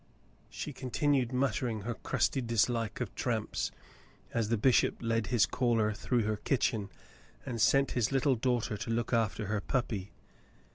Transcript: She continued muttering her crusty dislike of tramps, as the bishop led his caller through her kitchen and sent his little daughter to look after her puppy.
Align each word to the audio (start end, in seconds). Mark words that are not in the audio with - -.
She 0.49 0.73
continued 0.73 1.31
muttering 1.31 1.81
her 1.81 1.93
crusty 1.93 2.41
dislike 2.41 2.99
of 3.01 3.13
tramps, 3.13 3.69
as 4.33 4.49
the 4.49 4.57
bishop 4.57 4.97
led 4.99 5.27
his 5.27 5.45
caller 5.45 5.93
through 5.93 6.23
her 6.23 6.37
kitchen 6.37 6.89
and 7.45 7.61
sent 7.61 7.91
his 7.91 8.11
little 8.11 8.35
daughter 8.35 8.77
to 8.77 8.89
look 8.89 9.13
after 9.13 9.45
her 9.45 9.61
puppy. 9.61 10.11